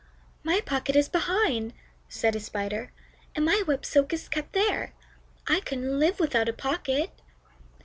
[0.43, 1.73] "My pocket is behind,"
[2.09, 2.91] said a Spider,
[3.35, 4.93] "and my web silk is kept there.
[5.47, 7.11] I couldn't live without a pocket."